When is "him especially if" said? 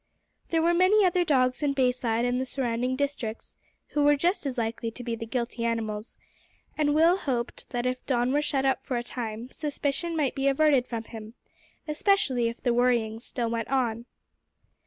11.03-12.63